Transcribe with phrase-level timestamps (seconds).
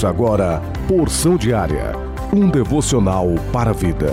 [0.00, 1.92] Ouça agora Porção Diária,
[2.32, 4.10] um devocional para a vida.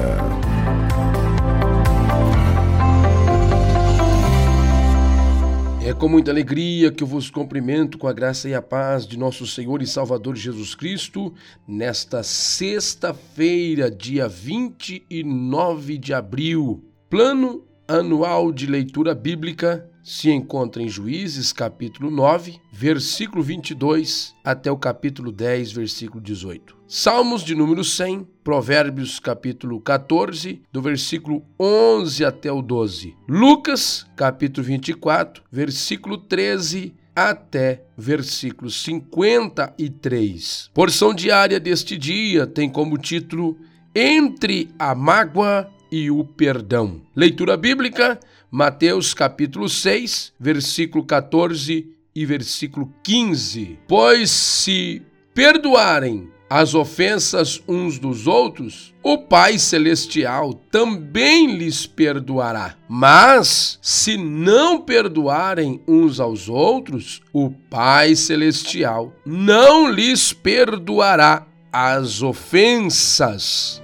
[5.82, 9.18] É com muita alegria que eu vos cumprimento com a graça e a paz de
[9.18, 11.34] nosso Senhor e Salvador Jesus Cristo,
[11.66, 16.84] nesta sexta-feira, dia 29 de abril.
[17.10, 24.78] Plano anual de leitura bíblica se encontra em Juízes, capítulo 9, versículo 22 até o
[24.78, 26.78] capítulo 10, versículo 18.
[26.88, 33.16] Salmos de número 100, Provérbios, capítulo 14, do versículo 11 até o 12.
[33.28, 40.70] Lucas, capítulo 24, versículo 13 até versículo 53.
[40.74, 43.58] Porção diária deste dia tem como título
[43.94, 47.02] Entre a mágoa e o perdão.
[47.16, 48.20] Leitura bíblica,
[48.50, 53.80] Mateus capítulo 6, versículo 14 e versículo 15.
[53.88, 55.02] Pois se
[55.34, 62.76] perdoarem as ofensas uns dos outros, o Pai Celestial também lhes perdoará.
[62.88, 73.82] Mas, se não perdoarem uns aos outros, o Pai Celestial não lhes perdoará as ofensas.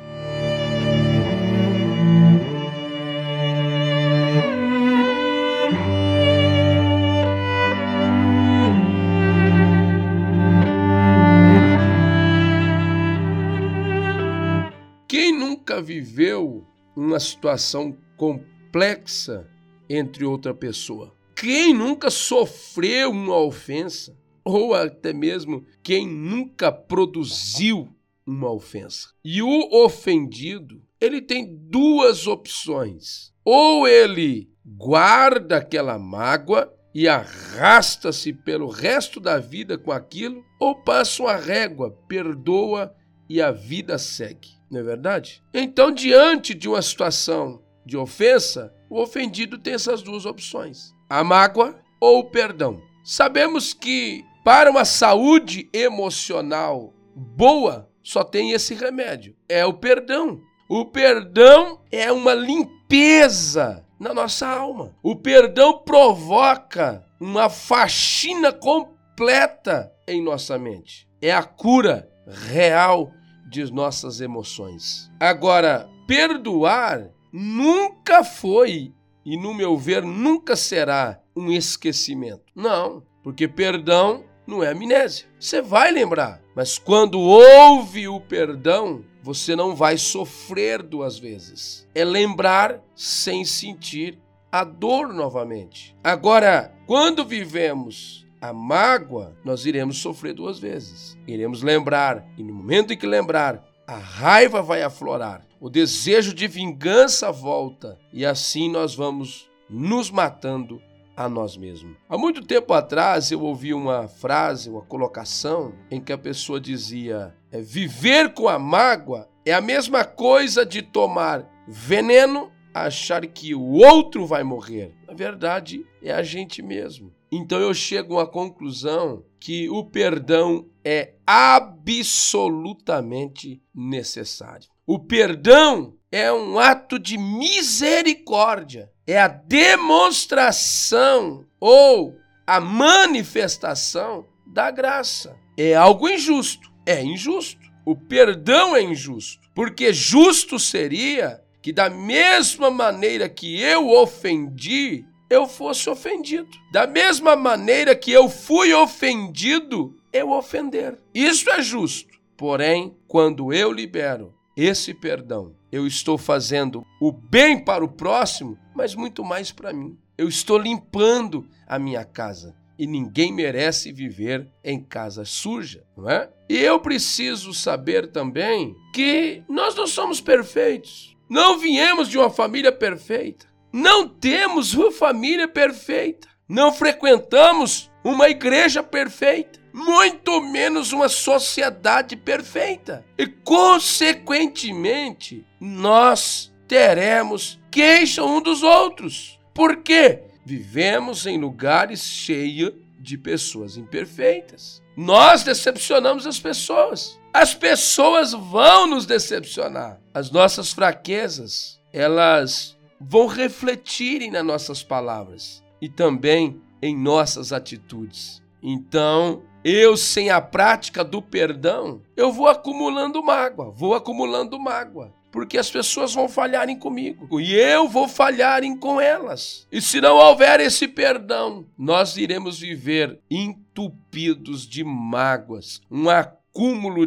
[15.84, 19.48] Viveu uma situação complexa
[19.90, 21.14] entre outra pessoa?
[21.36, 24.18] Quem nunca sofreu uma ofensa?
[24.46, 27.90] Ou até mesmo quem nunca produziu
[28.26, 29.10] uma ofensa?
[29.24, 33.34] E o ofendido, ele tem duas opções.
[33.44, 41.24] Ou ele guarda aquela mágoa e arrasta-se pelo resto da vida com aquilo, ou passa
[41.24, 42.96] uma régua, perdoa
[43.28, 45.42] e a vida segue não é verdade?
[45.54, 51.80] Então, diante de uma situação de ofensa, o ofendido tem essas duas opções: a mágoa
[52.02, 52.82] ou o perdão.
[53.04, 60.42] Sabemos que para uma saúde emocional boa, só tem esse remédio: é o perdão.
[60.70, 64.96] O perdão é uma limpeza na nossa alma.
[65.04, 71.08] O perdão provoca uma faxina completa em nossa mente.
[71.22, 73.12] É a cura real
[73.54, 75.12] de nossas emoções.
[75.20, 78.92] Agora, perdoar nunca foi,
[79.24, 82.42] e no meu ver, nunca será um esquecimento.
[82.56, 85.28] Não, porque perdão não é amnésia.
[85.40, 91.88] Você vai lembrar, mas quando houve o perdão, você não vai sofrer duas vezes.
[91.94, 94.20] É lembrar sem sentir
[94.52, 95.96] a dor novamente.
[96.04, 101.18] Agora, quando vivemos a mágoa, nós iremos sofrer duas vezes.
[101.26, 106.46] Iremos lembrar, e no momento em que lembrar, a raiva vai aflorar, o desejo de
[106.46, 110.82] vingança volta, e assim nós vamos nos matando
[111.16, 111.96] a nós mesmos.
[112.10, 117.34] Há muito tempo atrás eu ouvi uma frase, uma colocação, em que a pessoa dizia:
[117.50, 123.72] é, viver com a mágoa é a mesma coisa de tomar veneno, achar que o
[123.72, 124.94] outro vai morrer.
[125.08, 127.14] Na verdade, é a gente mesmo.
[127.36, 134.70] Então eu chego à conclusão que o perdão é absolutamente necessário.
[134.86, 142.16] O perdão é um ato de misericórdia, é a demonstração ou
[142.46, 145.36] a manifestação da graça.
[145.58, 147.64] É algo injusto, é injusto.
[147.84, 155.48] O perdão é injusto, porque justo seria que, da mesma maneira que eu ofendi, eu
[155.48, 156.50] fosse ofendido.
[156.72, 160.98] Da mesma maneira que eu fui ofendido, eu ofender.
[161.14, 162.14] Isso é justo.
[162.38, 168.94] Porém, quando eu libero esse perdão, eu estou fazendo o bem para o próximo, mas
[168.94, 169.98] muito mais para mim.
[170.18, 176.30] Eu estou limpando a minha casa e ninguém merece viver em casa suja, não é?
[176.50, 181.16] E eu preciso saber também que nós não somos perfeitos.
[181.30, 183.48] Não viemos de uma família perfeita.
[183.74, 186.28] Não temos uma família perfeita.
[186.48, 189.60] Não frequentamos uma igreja perfeita.
[189.74, 193.04] Muito menos uma sociedade perfeita.
[193.18, 199.40] E, consequentemente, nós teremos queixa um dos outros.
[199.52, 200.20] Por quê?
[200.46, 204.84] Vivemos em lugares cheios de pessoas imperfeitas.
[204.96, 207.20] Nós decepcionamos as pessoas.
[207.34, 210.00] As pessoas vão nos decepcionar.
[210.14, 212.73] As nossas fraquezas, elas
[213.08, 218.42] vão refletirem nas nossas palavras e também em nossas atitudes.
[218.62, 225.58] Então, Eu, sem a prática do perdão, eu vou acumulando mágoa, vou acumulando mágoa porque
[225.58, 229.68] as pessoas vão falharem comigo e eu vou falharem com elas.
[229.72, 236.43] E se não houver esse perdão, nós iremos viver entupidos de mágoas, um acúmulo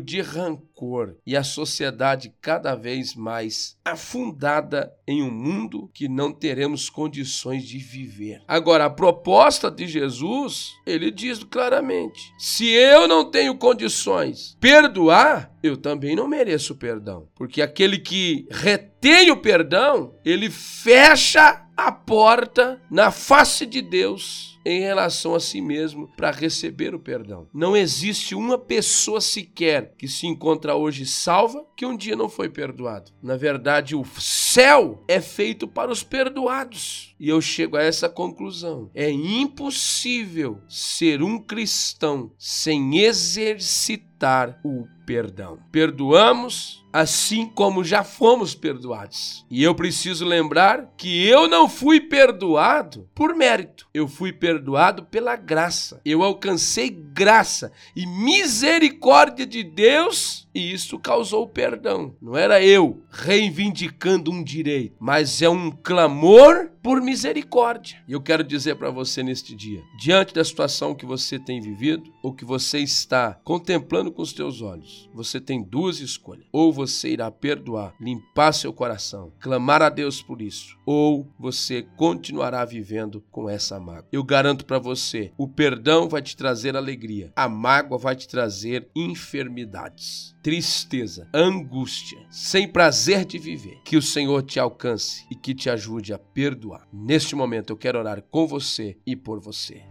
[0.05, 6.91] de rancor e a sociedade cada vez mais afundada em um mundo que não teremos
[6.91, 8.43] condições de viver.
[8.49, 15.77] Agora, a proposta de Jesus, ele diz claramente: se eu não tenho condições perdoar, eu
[15.77, 23.11] também não mereço perdão, porque aquele que retém o perdão, ele fecha a porta na
[23.11, 27.47] face de Deus em relação a si mesmo para receber o perdão.
[27.55, 32.49] Não existe uma pessoa sequer que se encontra hoje salva que um dia não foi
[32.49, 33.13] perdoado.
[33.23, 37.15] Na verdade, o céu é feito para os perdoados.
[37.21, 38.91] E eu chego a essa conclusão.
[38.93, 44.16] É impossível ser um cristão sem exercitar
[44.65, 45.59] o perdão.
[45.71, 49.45] Perdoamos assim como já fomos perdoados.
[49.51, 53.87] E eu preciso lembrar que eu não fui perdoado por mérito.
[53.93, 56.01] Eu fui perdoado pela graça.
[56.05, 62.17] Eu alcancei graça e misericórdia de Deus e isso causou perdão.
[62.21, 67.99] Não era eu reivindicando um direito, mas é um clamor por misericórdia.
[68.07, 72.11] E eu quero dizer para você neste dia, diante da situação que você tem vivido
[72.23, 76.47] ou que você está contemplando com os teus olhos, você tem duas escolhas.
[76.53, 82.65] Ou você irá perdoar, limpar seu coração, clamar a Deus por isso, ou você continuará
[82.65, 84.07] vivendo com essa mágoa.
[84.13, 88.89] Eu garanto para você, o perdão vai te trazer alegria, a mágoa vai te trazer
[88.95, 95.69] enfermidades tristeza, angústia, sem prazer de viver, que o Senhor te alcance e que te
[95.69, 96.87] ajude a perdoar.
[96.93, 99.83] Neste momento eu quero orar com você e por você.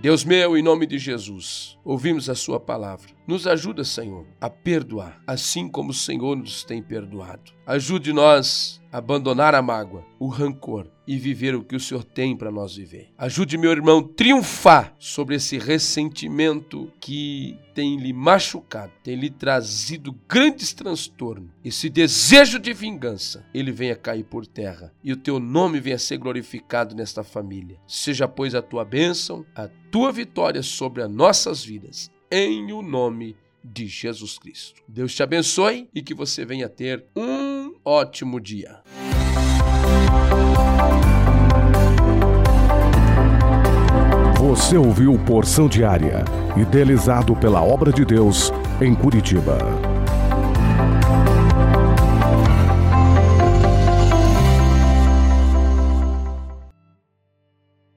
[0.00, 3.10] Deus meu, em nome de Jesus, ouvimos a Sua palavra.
[3.30, 7.52] Nos ajuda, Senhor, a perdoar, assim como o Senhor nos tem perdoado.
[7.64, 12.50] Ajude-nós a abandonar a mágoa, o rancor e viver o que o Senhor tem para
[12.50, 13.12] nós viver.
[13.16, 20.12] Ajude meu irmão a triunfar sobre esse ressentimento que tem lhe machucado, tem lhe trazido
[20.28, 21.52] grandes transtornos.
[21.64, 26.16] Esse desejo de vingança, ele venha cair por terra e o teu nome venha ser
[26.16, 27.78] glorificado nesta família.
[27.86, 33.36] Seja, pois, a tua bênção, a tua vitória sobre as nossas vidas, em o nome
[33.62, 34.80] de Jesus Cristo.
[34.86, 38.80] Deus te abençoe e que você venha ter um ótimo dia.
[44.38, 46.24] Você ouviu Porção Diária,
[46.56, 48.50] idealizado pela Obra de Deus
[48.80, 49.89] em Curitiba.